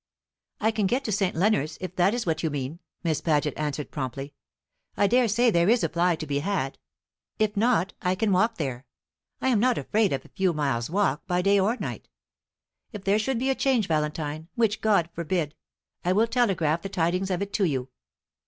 [0.59, 1.35] "I can get to St.
[1.35, 4.33] Leonards, if that is what you mean," Miss Paget answered promptly.
[4.97, 6.79] "I dare say there is a fly to be had;
[7.37, 8.87] if not, I can walk there.
[9.41, 12.09] I am not afraid of a few miles' walk, by day or night.
[12.91, 15.53] If there should be a change, Valentine which God forbid
[16.03, 17.89] I will telegraph the tidings of it to you."